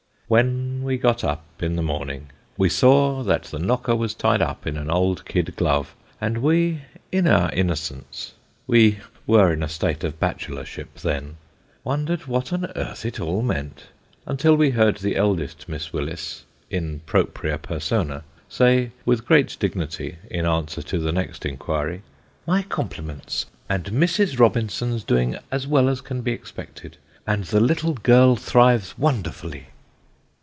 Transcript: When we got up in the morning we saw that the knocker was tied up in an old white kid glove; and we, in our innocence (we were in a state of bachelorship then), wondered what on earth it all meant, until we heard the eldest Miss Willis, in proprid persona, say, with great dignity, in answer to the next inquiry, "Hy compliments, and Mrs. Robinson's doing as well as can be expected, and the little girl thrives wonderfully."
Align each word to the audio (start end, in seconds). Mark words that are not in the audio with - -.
When 0.31 0.83
we 0.83 0.97
got 0.97 1.25
up 1.25 1.61
in 1.61 1.75
the 1.75 1.81
morning 1.81 2.29
we 2.57 2.69
saw 2.69 3.21
that 3.21 3.43
the 3.43 3.59
knocker 3.59 3.93
was 3.97 4.13
tied 4.13 4.41
up 4.41 4.65
in 4.65 4.77
an 4.77 4.89
old 4.89 5.19
white 5.19 5.27
kid 5.27 5.55
glove; 5.57 5.93
and 6.21 6.37
we, 6.37 6.83
in 7.11 7.27
our 7.27 7.51
innocence 7.51 8.31
(we 8.65 8.99
were 9.27 9.51
in 9.51 9.61
a 9.61 9.67
state 9.67 10.05
of 10.05 10.21
bachelorship 10.21 10.95
then), 11.01 11.35
wondered 11.83 12.27
what 12.27 12.53
on 12.53 12.71
earth 12.77 13.03
it 13.05 13.19
all 13.19 13.41
meant, 13.41 13.87
until 14.25 14.55
we 14.55 14.69
heard 14.69 14.99
the 14.99 15.17
eldest 15.17 15.67
Miss 15.67 15.91
Willis, 15.91 16.45
in 16.69 17.01
proprid 17.05 17.61
persona, 17.63 18.23
say, 18.47 18.91
with 19.03 19.25
great 19.25 19.57
dignity, 19.59 20.15
in 20.29 20.45
answer 20.45 20.81
to 20.81 20.97
the 20.97 21.11
next 21.11 21.45
inquiry, 21.45 22.03
"Hy 22.45 22.61
compliments, 22.61 23.47
and 23.67 23.83
Mrs. 23.87 24.39
Robinson's 24.39 25.03
doing 25.03 25.35
as 25.51 25.67
well 25.67 25.89
as 25.89 25.99
can 25.99 26.21
be 26.21 26.31
expected, 26.31 26.95
and 27.27 27.43
the 27.43 27.59
little 27.59 27.95
girl 27.95 28.37
thrives 28.37 28.97
wonderfully." 28.97 29.65